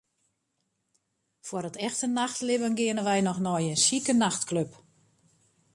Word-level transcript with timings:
Foar 1.47 1.65
it 1.69 1.79
echte 1.87 2.07
nachtlibben 2.09 2.77
geane 2.79 3.03
wy 3.07 3.19
noch 3.23 3.41
nei 3.45 3.63
in 3.71 3.81
sjike 3.85 4.13
nachtklup. 4.15 4.71